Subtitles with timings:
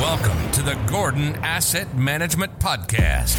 [0.00, 3.36] Welcome to the Gordon Asset Management Podcast,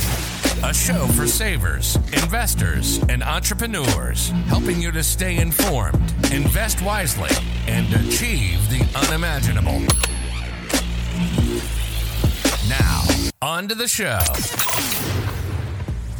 [0.61, 7.29] a show for savers, investors, and entrepreneurs, helping you to stay informed, invest wisely,
[7.65, 9.79] and achieve the unimaginable.
[12.67, 13.05] Now,
[13.41, 14.19] on to the show.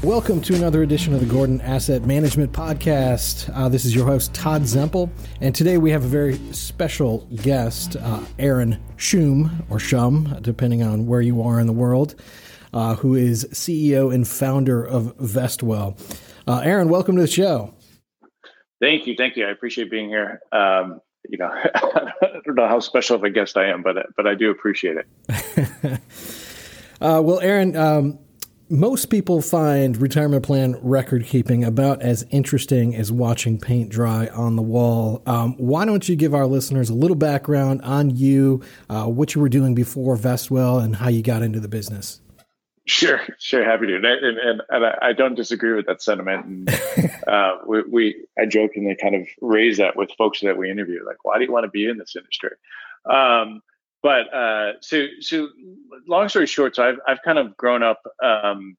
[0.04, 3.52] Welcome to another edition of the Gordon Asset Management Podcast.
[3.54, 5.10] Uh, this is your host, Todd Zempel,
[5.42, 11.06] and today we have a very special guest, uh, Aaron Schumm, or Schumm, depending on
[11.06, 12.16] where you are in the world,
[12.74, 16.00] uh, who is CEO and founder of Vestwell.
[16.48, 17.74] Uh, Aaron, welcome to the show.
[18.82, 19.16] Thank you.
[19.18, 19.46] Thank you.
[19.46, 20.40] I appreciate being here.
[20.54, 22.12] Um, you know, I
[22.46, 26.00] don't know how special of a guest I am, but but I do appreciate it.
[27.02, 28.20] Uh, well, Aaron, um,
[28.70, 34.56] most people find retirement plan record keeping about as interesting as watching paint dry on
[34.56, 35.24] the wall.
[35.26, 39.42] Um, why don't you give our listeners a little background on you, uh, what you
[39.42, 42.22] were doing before Vestwell, and how you got into the business?
[42.86, 43.96] Sure, sure, happy to.
[43.96, 46.46] And, and, and I don't disagree with that sentiment.
[46.46, 46.70] And
[47.28, 51.24] uh, we, we, I jokingly kind of raise that with folks that we interview, like,
[51.24, 52.52] why do you want to be in this industry?
[53.10, 53.62] Um,
[54.02, 55.50] but uh, so so
[56.08, 58.78] long story short, so I've I've kind of grown up um,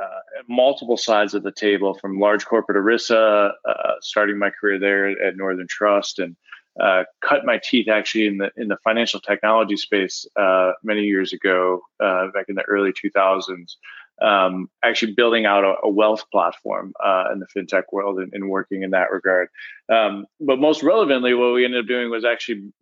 [0.00, 5.08] uh, multiple sides of the table, from large corporate ERISA, uh, starting my career there
[5.08, 6.36] at Northern Trust, and
[6.80, 11.32] uh, cut my teeth actually in the in the financial technology space uh, many years
[11.32, 13.76] ago, uh, back in the early 2000s.
[14.22, 16.94] Um, actually building out a, a wealth platform
[17.32, 19.48] in the fintech world and, and, working in that regard.
[19.92, 22.72] Um, but most relevantly, what we ended up doing was actually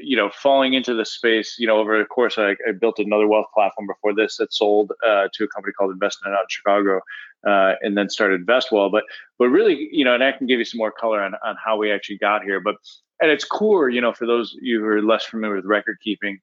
[0.00, 3.26] you know, falling into the space, you know, over the course, I, I built another
[3.26, 7.00] wealth platform before this that sold uh, to a company called Envestnet out in Chicago,
[7.46, 8.90] uh, and then started Vestwell.
[8.90, 9.04] But,
[9.38, 11.76] but really, you know, and I can give you some more color on, on how
[11.76, 12.60] we actually got here.
[12.60, 12.76] But
[13.22, 16.38] at its core, you know, for those you who are less familiar with record keeping,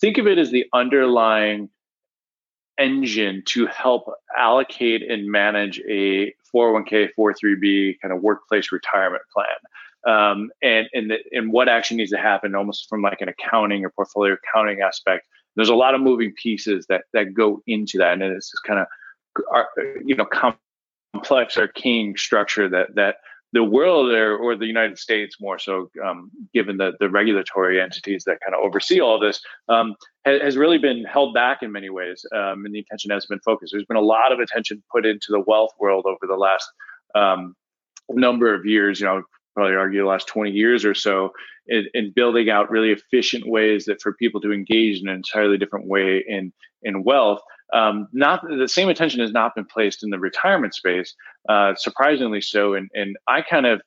[0.00, 1.68] think of it as the underlying
[2.78, 9.46] engine to help allocate and manage a 401k, 43b kind of workplace retirement plan
[10.06, 13.84] um, and and the, and what actually needs to happen almost from like an accounting
[13.84, 15.26] or portfolio accounting aspect.
[15.54, 18.80] There's a lot of moving pieces that that go into that, and it's just kind
[18.80, 18.86] of
[20.04, 20.26] you know
[21.14, 23.16] complex arcane structure that that
[23.52, 28.24] the world or, or the United States more so, um, given the, the regulatory entities
[28.24, 31.90] that kind of oversee all this, um, has, has, really been held back in many
[31.90, 33.72] ways, um, and the attention has been focused.
[33.72, 36.66] There's been a lot of attention put into the wealth world over the last
[37.14, 37.54] um,
[38.08, 39.00] number of years.
[39.00, 39.22] You know,
[39.54, 41.32] probably argue the last 20 years or so
[41.66, 45.58] in, in, building out really efficient ways that for people to engage in an entirely
[45.58, 46.52] different way in
[46.82, 47.40] in wealth.
[47.72, 51.14] Um, not the same attention has not been placed in the retirement space
[51.48, 52.74] uh, surprisingly so.
[52.74, 53.80] And and i kind of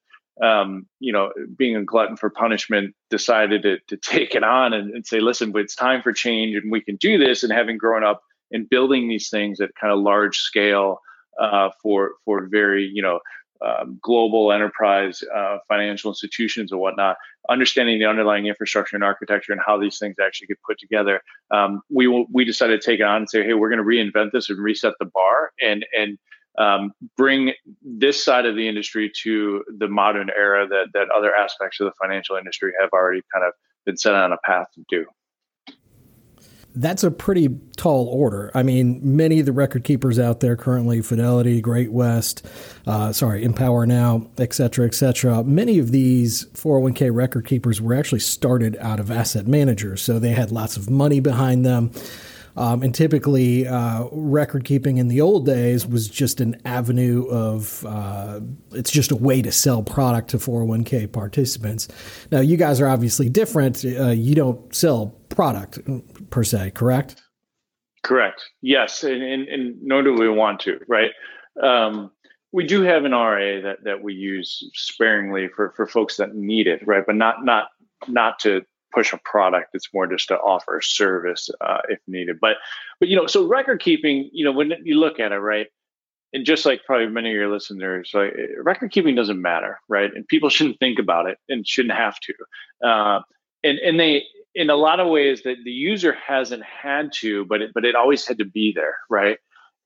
[0.43, 4.93] um, you know being a glutton for punishment decided to, to take it on and,
[4.93, 7.43] and say listen but it's time for change and we can do this.
[7.43, 8.21] And having grown up
[8.51, 11.01] in building these things at kind of large scale
[11.39, 13.19] uh, for for very you know
[13.61, 17.17] um, global enterprise uh, financial institutions and whatnot,
[17.49, 21.21] understanding the underlying infrastructure and architecture and how these things actually get put together,
[21.51, 24.31] um, we we decided to take it on and say, hey, we're going to reinvent
[24.31, 26.17] this and reset the bar and and
[26.57, 31.79] um, bring this side of the industry to the modern era that that other aspects
[31.79, 33.53] of the financial industry have already kind of
[33.85, 35.05] been set on a path to do
[36.75, 38.51] that's a pretty tall order.
[38.53, 42.45] I mean, many of the record keepers out there currently, Fidelity, Great West,
[42.85, 47.93] uh, sorry, Empower Now, et cetera, et cetera, many of these 401k record keepers were
[47.93, 50.01] actually started out of asset managers.
[50.01, 51.91] So they had lots of money behind them.
[52.57, 57.85] Um, and typically, uh, record keeping in the old days was just an avenue of,
[57.85, 58.39] uh,
[58.71, 61.89] it's just a way to sell product to 401k participants.
[62.31, 63.83] Now, you guys are obviously different.
[63.83, 65.79] Uh, you don't sell product
[66.29, 67.21] per se, correct?
[68.03, 68.43] Correct.
[68.61, 71.11] Yes, and, and, and nor do we want to, right?
[71.61, 72.11] Um,
[72.51, 76.67] we do have an RA that, that we use sparingly for, for folks that need
[76.67, 77.03] it, right?
[77.05, 77.69] But not not
[78.07, 78.61] not to
[78.93, 79.71] push a product.
[79.73, 82.37] It's more just to offer service uh, if needed.
[82.39, 82.57] But
[82.99, 85.67] but you know, so record keeping, you know, when you look at it, right?
[86.31, 90.11] And just like probably many of your listeners, like record keeping doesn't matter, right?
[90.15, 92.87] And people shouldn't think about it and shouldn't have to.
[92.87, 93.21] Uh,
[93.63, 94.23] and and they
[94.55, 97.95] in a lot of ways that the user hasn't had to, but it, but it
[97.95, 99.37] always had to be there, right?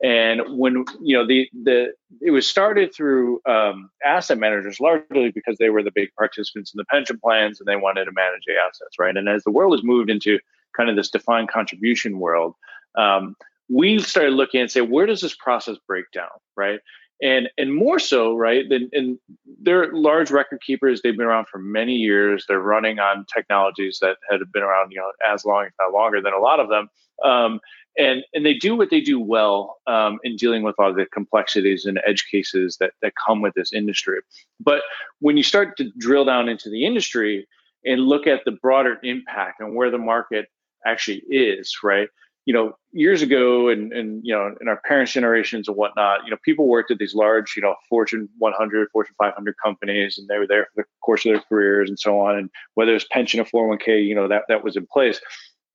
[0.02, 5.58] And when you know the the it was started through um, asset managers largely because
[5.58, 8.54] they were the big participants in the pension plans and they wanted to manage the
[8.54, 9.18] assets, right?
[9.18, 10.40] And as the world has moved into
[10.78, 12.54] kind of this defined contribution world,
[12.96, 13.36] um,
[13.70, 16.80] we started looking and say, where does this process break down, right?
[17.22, 18.68] And and more so, right?
[18.70, 19.20] Than and
[19.62, 21.02] they're large record keepers.
[21.02, 22.46] They've been around for many years.
[22.48, 26.22] They're running on technologies that had been around, you know, as long, if not longer,
[26.22, 26.90] than a lot of them.
[27.24, 27.60] Um,
[27.98, 31.86] and and they do what they do well um, in dealing with all the complexities
[31.86, 34.20] and edge cases that that come with this industry.
[34.60, 34.84] But
[35.20, 37.48] when you start to drill down into the industry
[37.86, 40.48] and look at the broader impact and where the market
[40.86, 42.10] actually is, right?
[42.50, 46.32] You know, years ago and, and, you know, in our parents' generations and whatnot, you
[46.32, 50.40] know, people worked at these large, you know, Fortune 100, Fortune 500 companies, and they
[50.40, 52.36] were there for the course of their careers and so on.
[52.36, 55.22] And whether it's pension or 401k, you know, that, that was in place.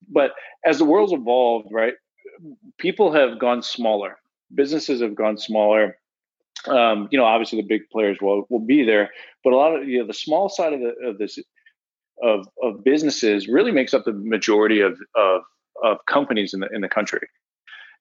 [0.09, 0.31] But
[0.65, 1.93] as the world's evolved, right,
[2.77, 4.17] people have gone smaller.
[4.53, 5.97] Businesses have gone smaller.
[6.67, 9.11] Um, you know, obviously the big players will will be there,
[9.45, 11.39] but a lot of you know the small side of the of this
[12.21, 15.43] of of businesses really makes up the majority of of
[15.83, 17.27] of companies in the in the country.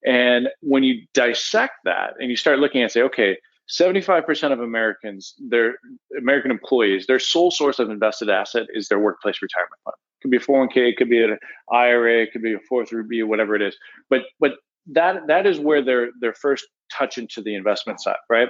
[0.05, 3.39] And when you dissect that and you start looking and say, okay,
[3.71, 5.77] 75% of Americans, their
[6.19, 9.95] American employees, their sole source of invested asset is their workplace retirement fund.
[10.19, 11.39] It could be a 401k, it could be an
[11.73, 13.77] IRA, it could be a 403b, whatever it is.
[14.11, 14.53] But but
[14.89, 18.49] that that is where their their first touch into the investment side, right?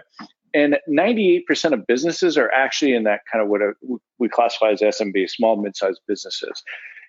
[0.53, 3.73] And 98% of businesses are actually in that kind of what uh,
[4.19, 6.62] we classify as SMB, small mid-sized businesses.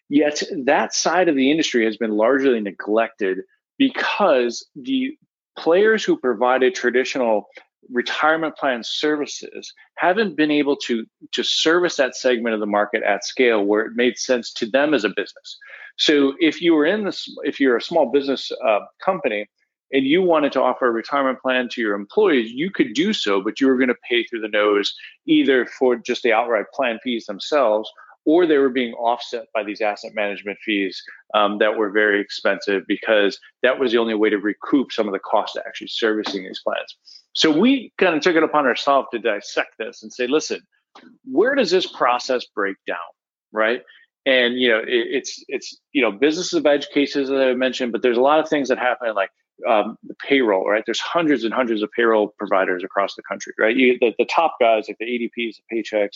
[0.09, 3.39] Yet that side of the industry has been largely neglected
[3.77, 5.17] because the
[5.57, 7.47] players who provided traditional
[7.91, 13.23] retirement plan services haven't been able to to service that segment of the market at
[13.23, 15.57] scale where it made sense to them as a business.
[15.97, 19.47] So if you were in this, if you're a small business uh, company
[19.91, 23.41] and you wanted to offer a retirement plan to your employees, you could do so,
[23.41, 24.93] but you were going to pay through the nose
[25.25, 27.89] either for just the outright plan fees themselves
[28.25, 31.01] or they were being offset by these asset management fees
[31.33, 35.13] um, that were very expensive because that was the only way to recoup some of
[35.13, 36.97] the cost of actually servicing these plans.
[37.33, 40.61] So we kind of took it upon ourselves to dissect this and say, listen,
[41.23, 42.97] where does this process break down,
[43.51, 43.83] right?
[44.25, 47.91] And you know, it, it's it's you know, businesses of edge cases that I mentioned,
[47.91, 49.29] but there's a lot of things that happen like
[49.67, 50.83] um, the payroll, right?
[50.85, 53.75] There's hundreds and hundreds of payroll providers across the country, right?
[53.75, 56.09] You, the, the top guys like the ADPs, the Paychex,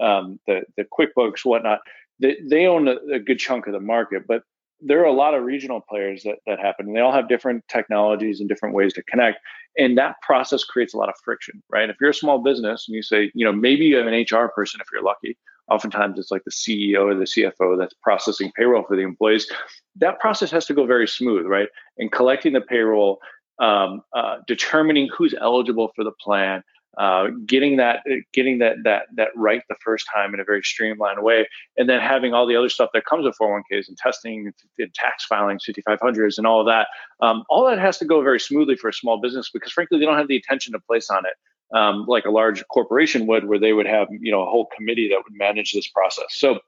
[0.00, 1.80] um, the the QuickBooks, whatnot.
[2.20, 4.42] They, they own a, a, good chunk of the market, but
[4.80, 6.86] there are a lot of regional players that that happen.
[6.86, 9.38] And they all have different technologies and different ways to connect,
[9.76, 11.88] and that process creates a lot of friction, right?
[11.88, 14.48] If you're a small business and you say, you know, maybe you have an HR
[14.48, 15.36] person if you're lucky.
[15.70, 19.50] Oftentimes, it's like the CEO or the CFO that's processing payroll for the employees.
[19.96, 21.68] That process has to go very smooth, right?
[21.98, 23.20] And collecting the payroll,
[23.58, 26.62] um, uh, determining who's eligible for the plan,
[26.96, 28.00] uh, getting that
[28.32, 31.46] getting that that that right the first time in a very streamlined way,
[31.76, 35.24] and then having all the other stuff that comes with 401ks and testing and tax
[35.26, 36.88] filings, 5500s, and all of that.
[37.20, 40.06] Um, all that has to go very smoothly for a small business because, frankly, they
[40.06, 41.34] don't have the attention to place on it.
[41.76, 45.08] Um, like a large corporation would, where they would have you know a whole committee
[45.10, 46.26] that would manage this process.
[46.30, 46.60] So,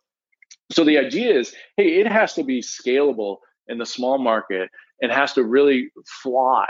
[0.70, 4.68] so the idea is, hey, it has to be scalable in the small market
[5.00, 5.90] and has to really
[6.22, 6.66] fly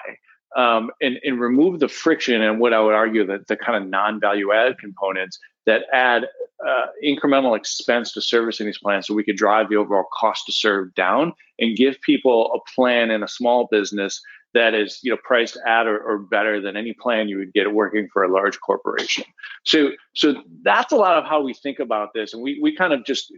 [0.57, 3.89] um, and, and remove the friction and what I would argue that the kind of
[3.89, 6.27] non-value added components that add
[6.67, 10.53] uh, incremental expense to servicing these plans so we could drive the overall cost to
[10.53, 14.21] serve down and give people a plan in a small business
[14.53, 17.73] that is you know priced at or, or better than any plan you would get
[17.73, 19.25] working for a large corporation.
[19.65, 22.35] So so that's a lot of how we think about this.
[22.35, 23.33] And we, we kind of just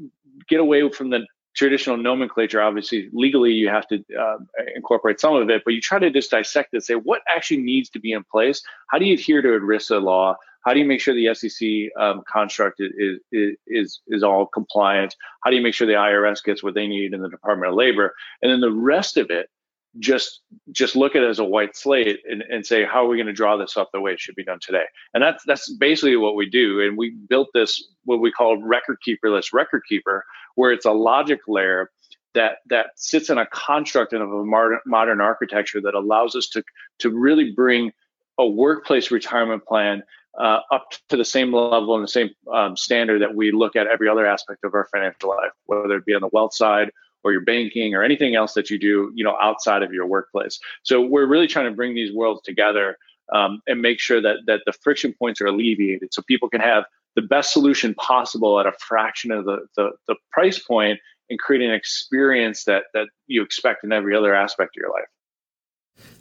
[0.48, 4.38] get away from the traditional nomenclature, obviously legally you have to uh,
[4.74, 7.90] incorporate some of it, but you try to just dissect it, say what actually needs
[7.90, 8.62] to be in place.
[8.90, 10.36] How do you adhere to ERISA law?
[10.64, 11.68] How do you make sure the SEC
[12.00, 15.16] um, construct is, is is is all compliant?
[15.42, 17.76] How do you make sure the IRS gets what they need in the Department of
[17.76, 18.14] Labor?
[18.40, 19.50] And then the rest of it
[19.98, 23.16] just just look at it as a white slate and, and say how are we
[23.16, 24.84] going to draw this up the way it should be done today?
[25.14, 26.80] And that's that's basically what we do.
[26.80, 31.40] And we built this what we call record keeperless record keeper where it's a logic
[31.46, 31.90] layer
[32.34, 36.62] that that sits in a construct of a modern, modern architecture that allows us to
[37.00, 37.92] to really bring
[38.38, 40.02] a workplace retirement plan
[40.38, 43.86] uh, up to the same level and the same um, standard that we look at
[43.86, 46.90] every other aspect of our financial life, whether it be on the wealth side
[47.24, 50.58] or your banking or anything else that you do, you know, outside of your workplace.
[50.82, 52.96] So we're really trying to bring these worlds together
[53.32, 56.84] um, and make sure that that the friction points are alleviated, so people can have
[57.14, 60.98] the best solution possible at a fraction of the the, the price point
[61.30, 65.08] and create an experience that that you expect in every other aspect of your life.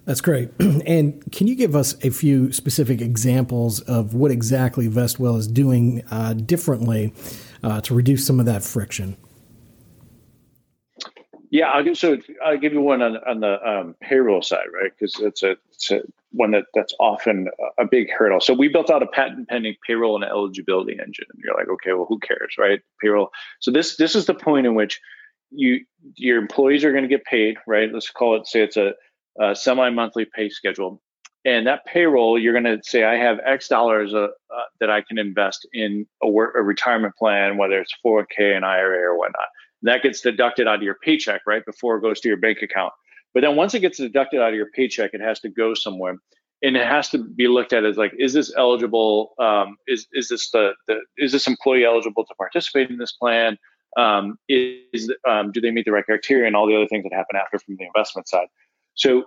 [0.04, 0.50] That's great.
[0.86, 6.02] And can you give us a few specific examples of what exactly Vestwell is doing
[6.10, 7.12] uh, differently
[7.62, 9.16] uh, to reduce some of that friction?
[11.52, 14.90] Yeah, I'll give so I'll give you one on on the um, payroll side, right?
[14.98, 18.40] Because it's a, it's a one that that's often a big hurdle.
[18.40, 21.26] So we built out a patent pending payroll and eligibility engine.
[21.30, 22.80] And you're like, okay, well, who cares, right?
[23.02, 23.28] Payroll.
[23.60, 24.98] So this this is the point in which
[25.50, 25.84] you
[26.16, 27.92] your employees are going to get paid, right?
[27.92, 28.94] Let's call it say it's a,
[29.38, 31.02] a semi monthly pay schedule,
[31.44, 34.28] and that payroll you're going to say I have X dollars uh, uh,
[34.80, 39.12] that I can invest in a, work, a retirement plan, whether it's 401k and IRA
[39.12, 39.48] or whatnot.
[39.82, 42.92] That gets deducted out of your paycheck, right, before it goes to your bank account.
[43.34, 46.16] But then once it gets deducted out of your paycheck, it has to go somewhere,
[46.62, 49.34] and it has to be looked at as like, is this eligible?
[49.38, 53.58] Um, is is this the, the is this employee eligible to participate in this plan?
[53.96, 57.12] Um, is um, do they meet the right criteria and all the other things that
[57.12, 58.46] happen after from the investment side?
[58.94, 59.24] So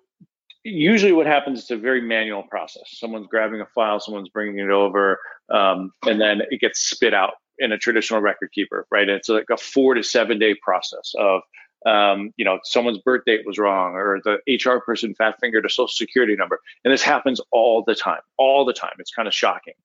[0.63, 2.83] usually what happens is a very manual process.
[2.87, 5.19] Someone's grabbing a file, someone's bringing it over,
[5.51, 9.07] um, and then it gets spit out in a traditional record keeper, right?
[9.07, 11.41] And it's like a four to seven day process of,
[11.85, 15.69] um, you know, someone's birth date was wrong or the HR person fat fingered a
[15.69, 16.59] social security number.
[16.83, 18.93] And this happens all the time, all the time.
[18.99, 19.75] It's kind of shocking.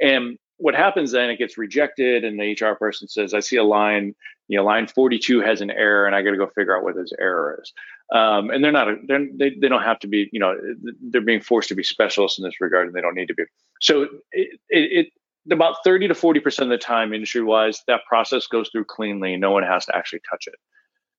[0.00, 3.64] And what happens then, it gets rejected, and the HR person says, I see a
[3.64, 4.14] line,
[4.48, 6.96] you know, line 42 has an error, and I got to go figure out what
[6.96, 7.72] this error is.
[8.12, 10.56] Um, and they're not, they're, they, they don't have to be, you know,
[11.00, 13.44] they're being forced to be specialists in this regard, and they don't need to be.
[13.80, 15.06] So it, it, it
[15.50, 19.36] about 30 to 40% of the time, industry wise, that process goes through cleanly.
[19.36, 20.54] No one has to actually touch it.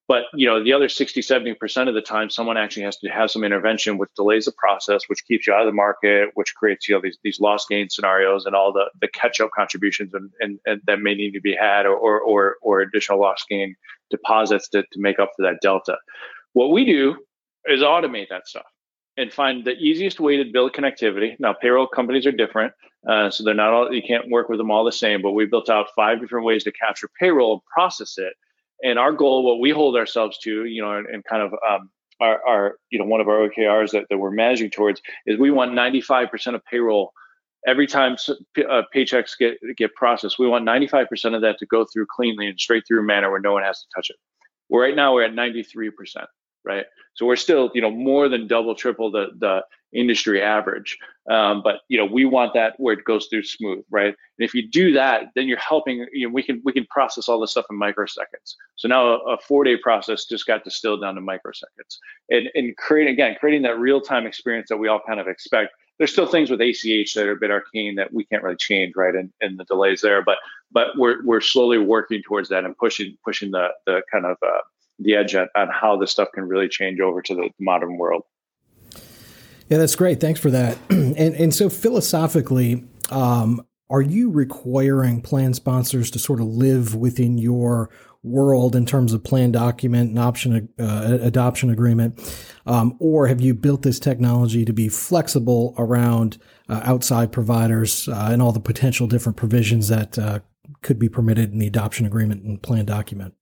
[0.07, 3.29] But you know, the other 60, 70% of the time, someone actually has to have
[3.29, 6.89] some intervention which delays the process, which keeps you out of the market, which creates
[6.89, 10.31] you know these these loss gain scenarios and all the the catch up contributions and,
[10.39, 13.75] and, and that may need to be had or or or, or additional loss gain
[14.09, 15.95] deposits to, to make up for that delta.
[16.53, 17.15] What we do
[17.65, 18.65] is automate that stuff
[19.19, 21.37] and find the easiest way to build connectivity.
[21.39, 22.73] Now, payroll companies are different,
[23.07, 25.21] uh, so they're not all you can't work with them all the same.
[25.21, 28.33] But we built out five different ways to capture payroll and process it.
[28.81, 31.89] And our goal, what we hold ourselves to, you know, and, and kind of um,
[32.21, 35.51] our, our, you know, one of our OKRs that, that we're managing towards is we
[35.51, 37.11] want 95% of payroll
[37.67, 40.39] every time uh, paychecks get get processed.
[40.39, 43.51] We want 95% of that to go through cleanly and straight through manner where no
[43.51, 44.15] one has to touch it.
[44.69, 45.91] Well, right now we're at 93%
[46.63, 46.85] right?
[47.15, 50.97] So we're still, you know, more than double, triple the the industry average.
[51.29, 54.07] Um, but you know, we want that where it goes through smooth, right?
[54.07, 54.15] And
[54.47, 56.05] if you do that, then you're helping.
[56.11, 58.55] You know, we can we can process all this stuff in microseconds.
[58.75, 61.97] So now a, a four day process just got distilled down to microseconds,
[62.29, 65.73] and and creating again creating that real time experience that we all kind of expect.
[65.97, 68.93] There's still things with ACH that are a bit arcane that we can't really change,
[68.95, 69.13] right?
[69.13, 70.37] And, and the delays there, but
[70.71, 74.61] but we're we're slowly working towards that and pushing pushing the the kind of uh,
[74.99, 78.23] the edge on, on how this stuff can really change over to the modern world.
[79.69, 80.19] Yeah, that's great.
[80.19, 80.77] Thanks for that.
[80.89, 87.37] and and so philosophically, um, are you requiring plan sponsors to sort of live within
[87.37, 87.89] your
[88.21, 92.19] world in terms of plan document and option uh, adoption agreement,
[92.65, 96.37] um, or have you built this technology to be flexible around
[96.67, 100.39] uh, outside providers uh, and all the potential different provisions that uh,
[100.81, 103.33] could be permitted in the adoption agreement and plan document?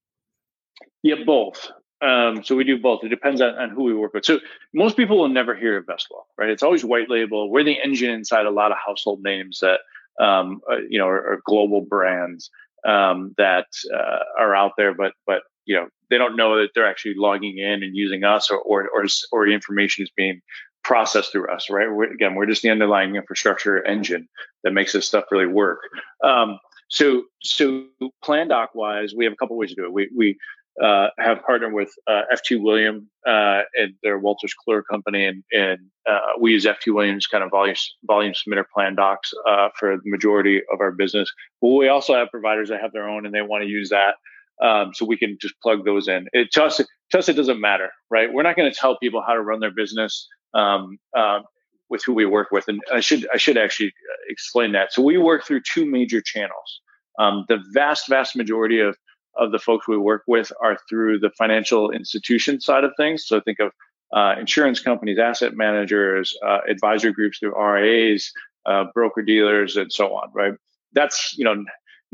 [1.03, 1.71] Yeah, both.
[2.01, 3.03] Um, so we do both.
[3.03, 4.25] It depends on, on, who we work with.
[4.25, 4.39] So
[4.73, 6.49] most people will never hear of Vestwell, right?
[6.49, 7.49] It's always white label.
[7.49, 9.79] We're the engine inside a lot of household names that
[10.23, 12.51] um, uh, you know are, are, global brands
[12.87, 16.87] um, that uh, are out there, but but you know they don't know that they're
[16.87, 20.41] actually logging in and using us, or or or, or information is being
[20.83, 21.91] processed through us, right?
[21.91, 24.27] We're, again, we're just the underlying infrastructure engine
[24.63, 25.79] that makes this stuff really work.
[26.23, 27.85] Um, so so
[28.23, 29.91] plan doc wise, we have a couple ways to do it.
[29.91, 30.37] We we
[30.83, 35.79] uh, have partnered with uh, FT William uh, and their Wolters Kluwer company, and, and
[36.09, 40.09] uh, we use FT Williams kind of volume volume submitter plan docs uh, for the
[40.09, 41.31] majority of our business.
[41.61, 44.15] But we also have providers that have their own, and they want to use that,
[44.63, 46.27] um, so we can just plug those in.
[46.33, 48.31] It, to us, to us, it doesn't matter, right?
[48.31, 50.27] We're not going to tell people how to run their business.
[50.53, 51.43] Um, um,
[51.89, 53.93] with who we work with, and I should I should actually
[54.29, 54.91] explain that.
[54.91, 56.81] So we work through two major channels.
[57.17, 58.97] Um, the vast vast majority of
[59.37, 63.25] of the folks we work with are through the financial institution side of things.
[63.25, 63.71] So think of
[64.13, 68.31] uh, insurance companies, asset managers, uh, advisory groups through RIAs,
[68.65, 70.29] uh, broker dealers, and so on.
[70.33, 70.53] Right?
[70.93, 71.63] That's you know.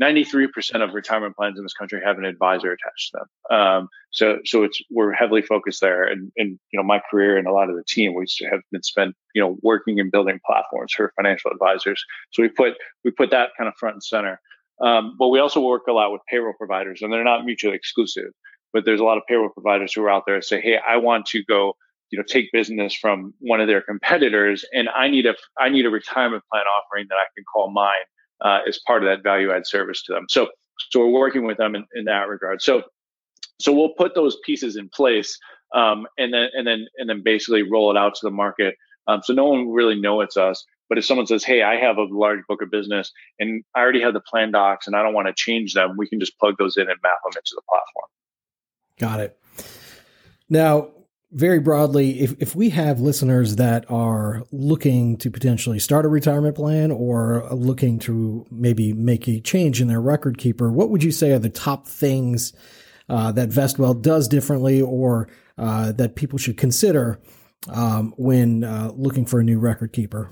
[0.02, 3.56] 93% of retirement plans in this country have an advisor attached to them.
[3.56, 7.46] Um, so, so it's we're heavily focused there, and, and you know my career and
[7.46, 10.92] a lot of the team we have been spent you know working and building platforms
[10.92, 12.04] for financial advisors.
[12.32, 14.40] So we put we put that kind of front and center.
[14.80, 18.30] Um, but we also work a lot with payroll providers, and they're not mutually exclusive.
[18.72, 21.26] But there's a lot of payroll providers who are out there say, "Hey, I want
[21.26, 21.76] to go,
[22.10, 25.86] you know, take business from one of their competitors, and I need a I need
[25.86, 27.92] a retirement plan offering that I can call mine
[28.40, 30.48] uh, as part of that value add service to them." So
[30.90, 32.62] so we're working with them in, in that regard.
[32.62, 32.82] So
[33.60, 35.38] so we'll put those pieces in place,
[35.74, 38.74] um, and then and then and then basically roll it out to the market
[39.06, 40.64] Um, so no one really know it's us.
[40.88, 44.02] But if someone says, "Hey, I have a large book of business and I already
[44.02, 46.56] have the plan docs and I don't want to change them," we can just plug
[46.58, 48.08] those in and map them into the platform.
[48.98, 49.38] Got it.
[50.48, 50.90] Now,
[51.34, 56.54] very broadly, if, if we have listeners that are looking to potentially start a retirement
[56.54, 61.10] plan or looking to maybe make a change in their record keeper, what would you
[61.10, 62.52] say are the top things
[63.08, 67.20] uh, that Vestwell does differently or uh, that people should consider
[67.68, 70.30] um, when uh, looking for a new record keeper?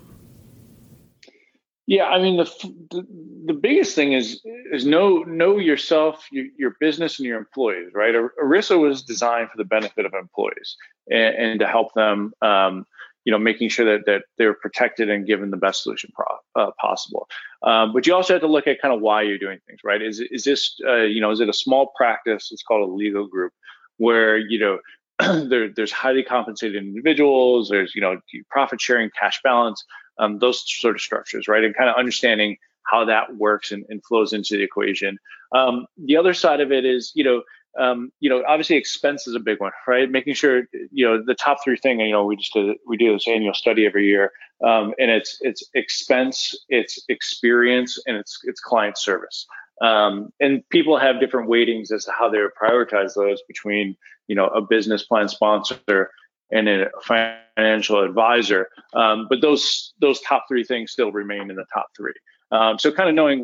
[1.87, 2.45] Yeah, I mean the,
[2.91, 3.07] the,
[3.47, 7.91] the biggest thing is is know know yourself, your, your business, and your employees.
[7.93, 10.77] Right, ERISA was designed for the benefit of employees
[11.11, 12.33] and, and to help them.
[12.41, 12.87] Um,
[13.25, 16.27] you know, making sure that that they're protected and given the best solution pro,
[16.61, 17.29] uh, possible.
[17.62, 19.81] Um, but you also have to look at kind of why you're doing things.
[19.85, 20.03] Right?
[20.03, 22.51] Is is this uh, you know is it a small practice?
[22.53, 23.53] It's called a legal group
[23.97, 24.79] where you know
[25.49, 27.69] there, there's highly compensated individuals.
[27.69, 28.21] There's you know
[28.51, 29.85] profit sharing, cash balance
[30.19, 31.64] um, those sort of structures, right?
[31.64, 35.19] And kind of understanding how that works and, and flows into the equation.
[35.54, 37.42] Um, the other side of it is, you know,
[37.78, 40.11] um, you know, obviously expense is a big one, right?
[40.11, 42.54] Making sure, you know, the top three thing, you know, we just
[42.87, 44.31] we do this annual study every year,
[44.62, 49.47] um, and it's it's expense, it's experience, and it's it's client service.
[49.81, 53.97] Um, and people have different weightings as to how they prioritize those between,
[54.28, 56.11] you know, a business plan sponsor
[56.52, 58.68] and a financial advisor.
[58.94, 62.14] Um, but those those top three things still remain in the top three.
[62.52, 63.38] Um, so kind of knowing,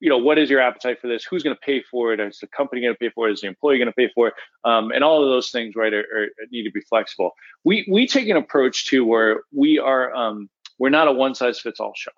[0.00, 1.24] you know, what is your appetite for this?
[1.24, 2.20] Who's going to pay for it?
[2.20, 3.34] Is the company going to pay for it?
[3.34, 4.34] Is the employee going to pay for it?
[4.64, 7.32] Um, and all of those things, right, are, are, need to be flexible.
[7.64, 11.60] We we take an approach to where we are um, we're not a one size
[11.60, 12.14] fits all shop,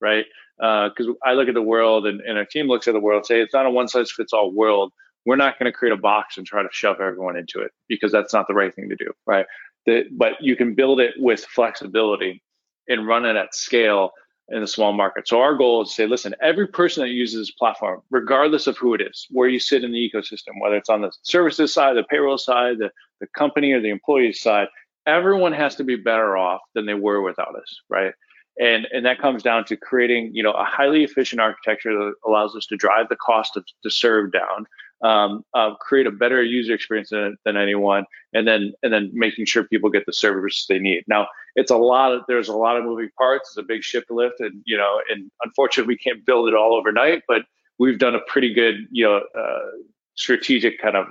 [0.00, 0.24] right?
[0.58, 3.26] Because uh, I look at the world and, and our team looks at the world,
[3.26, 4.92] say it's not a one size fits all world
[5.26, 8.12] we're not going to create a box and try to shove everyone into it because
[8.12, 9.46] that's not the right thing to do, right?
[9.86, 12.42] The, but you can build it with flexibility
[12.88, 14.12] and run it at scale
[14.48, 15.28] in a small market.
[15.28, 18.76] So our goal is to say, listen, every person that uses this platform, regardless of
[18.76, 21.96] who it is, where you sit in the ecosystem, whether it's on the services side,
[21.96, 24.66] the payroll side, the, the company or the employee side,
[25.06, 28.12] everyone has to be better off than they were without us, right?
[28.60, 32.56] And, and that comes down to creating, you know, a highly efficient architecture that allows
[32.56, 34.66] us to drive the cost of to serve down,
[35.02, 39.46] um, uh, create a better user experience than, than anyone, and then and then making
[39.46, 41.04] sure people get the service they need.
[41.08, 43.50] Now, it's a lot of there's a lot of moving parts.
[43.50, 46.74] It's a big shift lift, and you know, and unfortunately, we can't build it all
[46.74, 47.22] overnight.
[47.26, 47.42] But
[47.78, 49.70] we've done a pretty good, you know, uh,
[50.14, 51.06] strategic kind of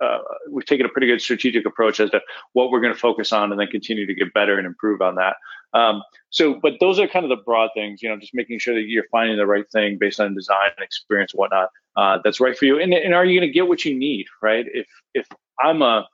[0.00, 0.18] uh,
[0.50, 2.20] we've taken a pretty good strategic approach as to
[2.52, 5.16] what we're going to focus on and then continue to get better and improve on
[5.16, 5.36] that.
[5.74, 8.74] Um, so but those are kind of the broad things you know just making sure
[8.74, 12.40] that you're finding the right thing based on design and experience and whatnot uh, that's
[12.40, 12.80] right for you.
[12.80, 14.66] And, and are you going to get what you need right?
[14.68, 15.26] If if
[15.62, 16.06] i'm a,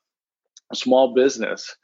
[0.73, 1.77] a small business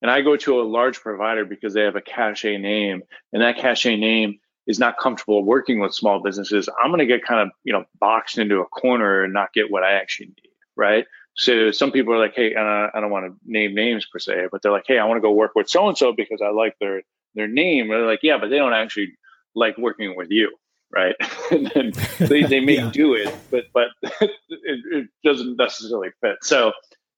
[0.00, 3.58] and i go to a large provider because they have a cachet name and that
[3.58, 7.50] cachet name is not comfortable working with small businesses, I'm going to get kind of,
[7.64, 10.50] you know, boxed into a corner and not get what I actually need.
[10.76, 11.06] Right.
[11.34, 14.62] So some people are like, Hey, I don't want to name names per se, but
[14.62, 16.76] they're like, Hey, I want to go work with so and so because I like
[16.80, 17.02] their,
[17.34, 17.90] their name.
[17.90, 19.12] And they're like, yeah, but they don't actually
[19.54, 20.54] like working with you.
[20.94, 21.16] Right.
[21.50, 22.90] and then they, they may yeah.
[22.92, 26.36] do it, but, but it, it doesn't necessarily fit.
[26.42, 26.72] So,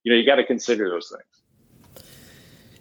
[0.05, 1.45] you know, you got to consider those things.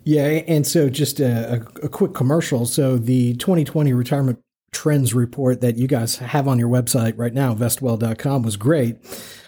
[0.06, 2.66] Yeah, and so just a, a, quick commercial.
[2.66, 4.40] So the 2020 retirement
[4.74, 8.98] trends report that you guys have on your website right now, vestwell.com, was great.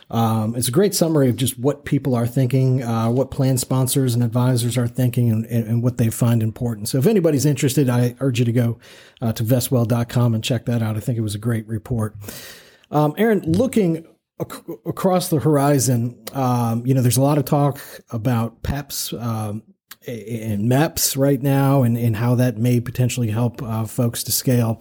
[0.09, 4.13] Um, it's a great summary of just what people are thinking, uh, what plan sponsors
[4.13, 6.89] and advisors are thinking, and, and, what they find important.
[6.89, 8.77] So, if anybody's interested, I urge you to go
[9.19, 10.95] uh, to vestwell.com and check that out.
[10.95, 12.15] I think it was a great report.
[12.91, 14.05] Um, Aaron, looking
[14.39, 19.11] ac- across the horizon, um, you know, there's a lot of talk about PEPs.
[20.07, 24.79] And MEPS right now and, and how that may potentially help uh, folks to scale.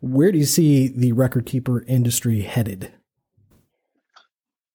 [0.00, 2.92] Where do you see the record keeper industry headed?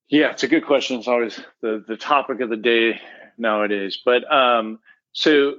[0.07, 0.99] Yeah, it's a good question.
[0.99, 2.99] It's always the, the topic of the day
[3.37, 3.99] nowadays.
[4.03, 4.79] But um,
[5.11, 5.55] so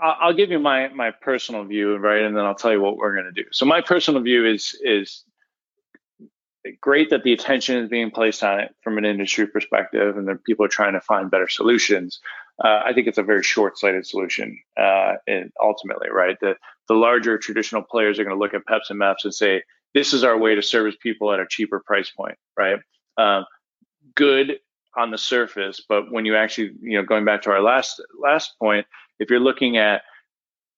[0.00, 3.14] I'll give you my my personal view, right, and then I'll tell you what we're
[3.14, 3.48] going to do.
[3.52, 5.24] So my personal view is is
[6.80, 10.44] great that the attention is being placed on it from an industry perspective, and that
[10.44, 12.20] people are trying to find better solutions
[12.64, 14.58] uh, I think it's a very short-sighted solution.
[14.76, 16.54] Uh, and ultimately, right, the
[16.88, 19.62] the larger traditional players are going to look at PEPs and MEPs and say,
[19.94, 22.78] "This is our way to service people at a cheaper price point." Right?
[23.16, 23.44] Um,
[24.14, 24.58] good
[24.96, 28.58] on the surface, but when you actually, you know, going back to our last last
[28.58, 28.86] point,
[29.20, 30.02] if you're looking at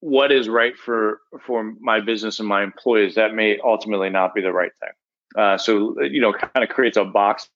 [0.01, 4.43] what is right for for my business and my employees, that may ultimately not be
[4.43, 5.43] the right thing.
[5.43, 7.49] Uh, so you know, kind of creates a box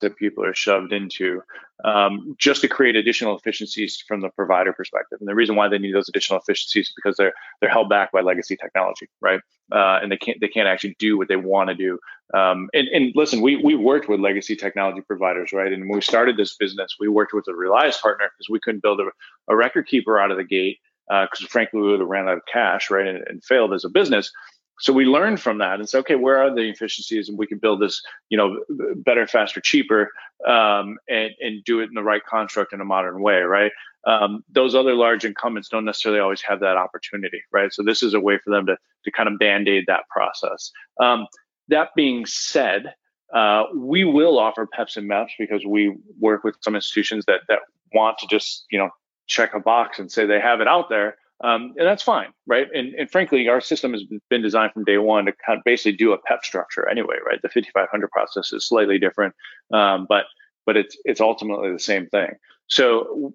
[0.00, 1.42] that people are shoved into
[1.84, 5.18] um, just to create additional efficiencies from the provider perspective.
[5.20, 8.12] And the reason why they need those additional efficiencies is because they're they're held back
[8.12, 9.40] by legacy technology, right?
[9.72, 11.98] Uh, and they can't they can't actually do what they want to do.
[12.34, 15.72] Um, and, and listen, we we worked with legacy technology providers, right?
[15.72, 18.82] And when we started this business, we worked with a Relius partner because we couldn't
[18.82, 19.06] build a,
[19.48, 20.78] a record keeper out of the gate
[21.08, 23.84] because uh, frankly we would have ran out of cash, right, and, and failed as
[23.84, 24.32] a business
[24.78, 27.58] so we learned from that and said, okay, where are the efficiencies, and we can
[27.58, 28.58] build this, you know,
[28.96, 30.10] better, faster, cheaper,
[30.46, 33.72] um, and and do it in the right construct in a modern way, right?
[34.06, 37.72] Um, those other large incumbents don't necessarily always have that opportunity, right?
[37.72, 40.70] So this is a way for them to to kind of band aid that process.
[41.00, 41.26] Um,
[41.68, 42.94] that being said,
[43.34, 47.60] uh, we will offer PEPs and MEPs because we work with some institutions that that
[47.94, 48.90] want to just you know
[49.26, 52.66] check a box and say they have it out there um, and that's fine, right?
[52.74, 55.92] And, and frankly, our system has been designed from day one to kind of basically
[55.92, 57.40] do a PEP structure anyway, right?
[57.42, 59.34] The 5500 process is slightly different,
[59.72, 60.24] um, but
[60.64, 62.32] but it's it's ultimately the same thing.
[62.68, 63.34] So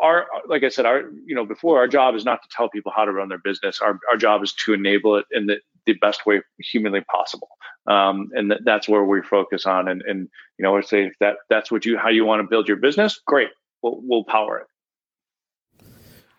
[0.00, 2.92] our like I said, our you know before our job is not to tell people
[2.94, 3.80] how to run their business.
[3.80, 7.48] Our our job is to enable it in the, the best way humanly possible,
[7.86, 9.88] um, and th- that's where we focus on.
[9.88, 12.48] And and you know, I say if that that's what you how you want to
[12.48, 13.48] build your business, great,
[13.82, 14.66] we'll we'll power it.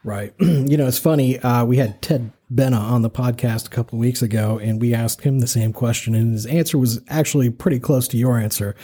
[0.04, 0.34] Right.
[0.40, 1.40] you know, it's funny.
[1.40, 4.94] Uh, we had Ted Benna on the podcast a couple of weeks ago, and we
[4.94, 8.76] asked him the same question, and his answer was actually pretty close to your answer.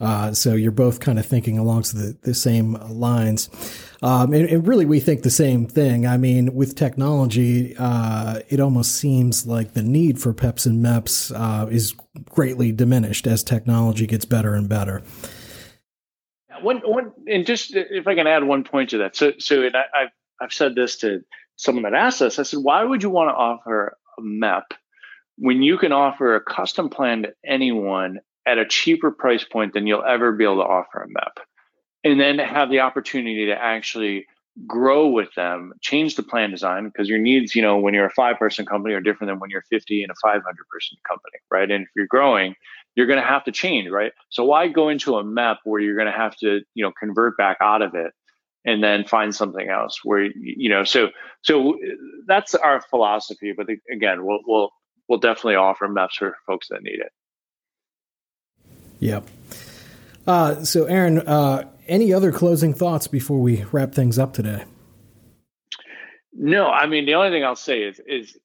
[0.00, 3.50] Uh, so you're both kind of thinking along the, the same lines.
[4.00, 6.06] Um, and, and, really, we think the same thing.
[6.06, 11.32] I mean, with technology, uh, it almost seems like the need for PEPs and MEPs
[11.38, 11.94] uh, is
[12.30, 15.02] greatly diminished as technology gets better and better.
[16.62, 19.16] One, one, and just if I can add one point to that.
[19.16, 21.22] So, so, and I, I've I've said this to
[21.56, 22.38] someone that asked us.
[22.38, 24.64] I said, why would you want to offer a MEP
[25.36, 29.86] when you can offer a custom plan to anyone at a cheaper price point than
[29.86, 31.42] you'll ever be able to offer a MEP?
[32.02, 34.26] And then have the opportunity to actually
[34.66, 38.10] grow with them, change the plan design because your needs, you know, when you're a
[38.10, 41.70] five person company are different than when you're 50 and a 500 person company, right?
[41.70, 42.54] And if you're growing,
[42.94, 44.12] you're going to have to change, right?
[44.30, 47.36] So why go into a MEP where you're going to have to, you know, convert
[47.36, 48.12] back out of it
[48.64, 51.08] and then find something else where you know so
[51.42, 51.76] so
[52.26, 54.70] that's our philosophy but again we'll we'll
[55.08, 57.12] we'll definitely offer MEPs for folks that need it.
[59.00, 59.26] Yep.
[60.26, 64.64] Uh, so aaron uh, any other closing thoughts before we wrap things up today?
[66.32, 68.36] No i mean the only thing i'll say is is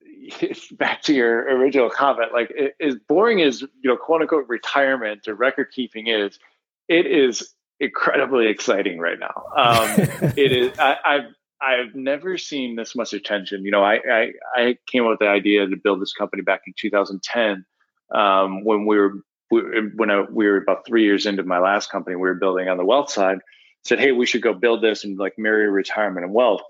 [0.71, 2.51] back to your original comment like
[2.82, 6.39] as boring as you know quote unquote retirement or record keeping is
[6.88, 9.44] it is incredibly exciting right now.
[9.56, 9.90] Um,
[10.38, 10.78] it is.
[10.80, 11.26] I, have
[11.62, 13.64] I've never seen this much attention.
[13.64, 16.62] You know, I, I, I came up with the idea to build this company back
[16.68, 17.66] in 2010
[18.14, 19.14] um, when we were
[19.50, 22.16] when I, we were about three years into my last company.
[22.16, 23.40] We were building on the wealth side.
[23.84, 26.62] Said, hey, we should go build this and like marry retirement and wealth.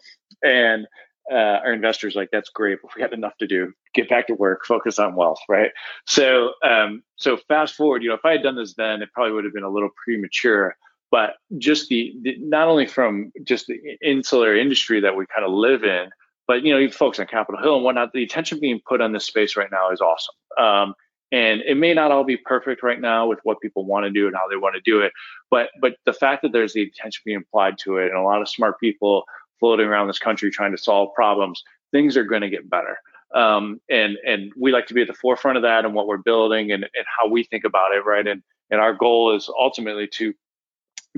[0.44, 0.86] And
[1.32, 3.72] uh, our investors like that's great, but we had enough to do.
[3.94, 5.72] Get back to work, focus on wealth, right?
[6.06, 9.34] So, um, so fast forward, you know, if I had done this then, it probably
[9.34, 10.76] would have been a little premature
[11.16, 15.52] but just the, the, not only from just the insular industry that we kind of
[15.54, 16.10] live in,
[16.46, 19.14] but you know, you folks on Capitol Hill and whatnot, the attention being put on
[19.14, 20.36] this space right now is awesome.
[20.60, 20.94] Um,
[21.32, 24.28] and it may not all be perfect right now with what people want to do
[24.28, 25.14] and how they want to do it,
[25.50, 28.42] but but the fact that there's the attention being applied to it and a lot
[28.42, 29.24] of smart people
[29.62, 32.98] floating around this country trying to solve problems, things are going to get better.
[33.34, 36.18] Um, and and we like to be at the forefront of that and what we're
[36.18, 38.28] building and, and how we think about it, right?
[38.28, 40.34] And and our goal is ultimately to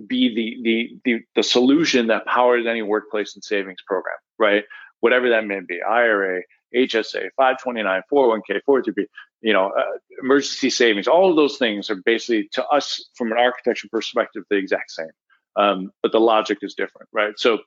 [0.08, 4.64] be the, the the the solution that powers any workplace and savings program, right?
[5.00, 6.42] Whatever that may be, IRA,
[6.76, 9.06] HSA, 529, 401k, 403b,
[9.42, 9.84] you know, uh,
[10.22, 14.58] emergency savings, all of those things are basically to us from an architecture perspective the
[14.58, 15.12] exact same,
[15.56, 17.34] um, but the logic is different, right?
[17.38, 17.60] So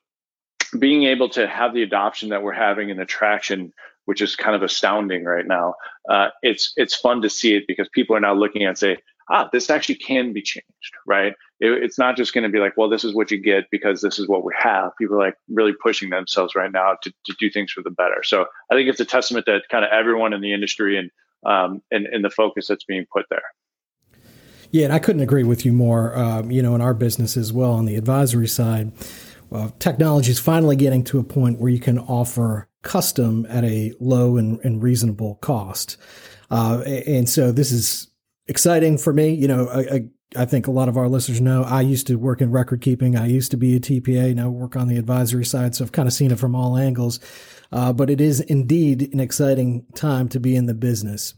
[0.78, 3.72] being able to have the adoption that we're having and the traction
[4.10, 5.74] which is kind of astounding right now.
[6.08, 8.96] Uh, it's it's fun to see it because people are now looking and say,
[9.30, 11.34] ah, this actually can be changed, right?
[11.60, 14.00] It, it's not just going to be like, well, this is what you get because
[14.00, 14.90] this is what we have.
[14.98, 18.22] People are like really pushing themselves right now to, to do things for the better.
[18.22, 21.10] So I think it's a testament that kind of everyone in the industry and
[21.46, 23.42] um, and, and the focus that's being put there.
[24.72, 26.16] Yeah, and I couldn't agree with you more.
[26.16, 28.92] Um, you know, in our business as well, on the advisory side,
[29.48, 33.94] well, technology is finally getting to a point where you can offer custom at a
[34.00, 35.96] low and, and reasonable cost.
[36.50, 38.09] Uh, and so this is
[38.50, 39.32] exciting for me.
[39.32, 42.42] You know, I, I, think a lot of our listeners know I used to work
[42.42, 43.16] in record keeping.
[43.16, 44.34] I used to be a TPA.
[44.34, 45.74] Now work on the advisory side.
[45.74, 47.20] So I've kind of seen it from all angles.
[47.72, 51.34] Uh, but it is indeed an exciting time to be in the business.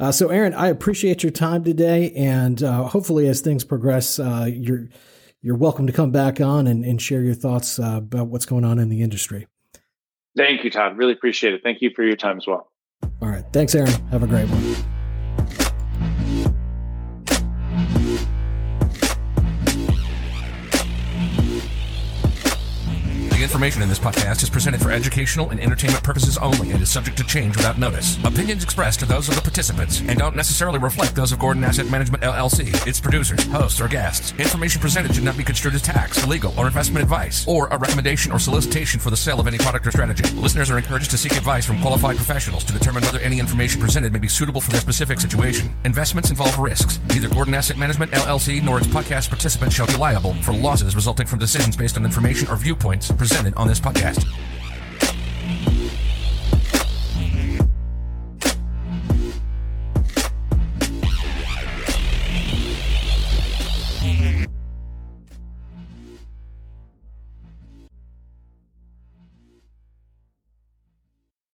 [0.00, 4.48] Uh, so, Aaron, I appreciate your time today, and uh, hopefully, as things progress, uh,
[4.48, 4.88] you're
[5.40, 8.64] you're welcome to come back on and, and share your thoughts uh, about what's going
[8.64, 9.46] on in the industry.
[10.36, 10.96] Thank you, Todd.
[10.96, 11.62] Really appreciate it.
[11.62, 12.70] Thank you for your time as well.
[13.22, 13.44] All right.
[13.52, 13.92] Thanks, Aaron.
[14.08, 15.67] Have a great one.
[23.48, 27.16] Information in this podcast is presented for educational and entertainment purposes only and is subject
[27.16, 28.22] to change without notice.
[28.22, 31.90] Opinions expressed are those of the participants and don't necessarily reflect those of Gordon Asset
[31.90, 34.34] Management LLC, its producers, hosts, or guests.
[34.38, 38.32] Information presented should not be construed as tax, legal, or investment advice, or a recommendation
[38.32, 40.28] or solicitation for the sale of any product or strategy.
[40.34, 44.12] Listeners are encouraged to seek advice from qualified professionals to determine whether any information presented
[44.12, 45.74] may be suitable for their specific situation.
[45.86, 47.00] Investments involve risks.
[47.08, 51.26] Neither Gordon Asset Management LLC nor its podcast participants shall be liable for losses resulting
[51.26, 54.57] from decisions based on information or viewpoints presented presented on this podcast.